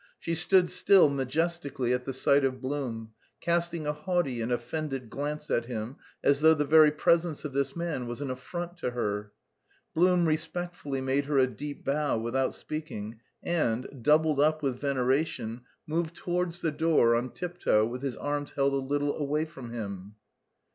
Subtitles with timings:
[0.17, 5.51] She stood still majestically at the sight of Blum, casting a haughty and offended glance
[5.51, 9.31] at him, as though the very presence of this man was an affront to her.
[9.93, 16.15] Blum respectfully made her a deep bow without speaking and, doubled up with veneration, moved
[16.15, 20.15] towards the door on tiptoe with his arms held a little away from him.